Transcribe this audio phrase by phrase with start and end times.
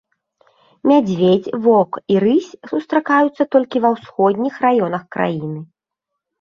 [0.91, 5.59] Мядзведзь, воўк і рысь сустракаюцца толькі ва ўсходніх раёнах краіны.